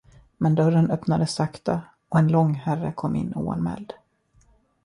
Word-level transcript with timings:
Men 0.37 0.55
dörren 0.55 0.91
öppnades 0.91 1.31
sakta, 1.35 1.81
och 2.09 2.19
en 2.19 2.27
lång 2.27 2.53
herre 2.53 2.93
kom 2.93 3.15
in 3.15 3.33
oanmäld. 3.35 3.93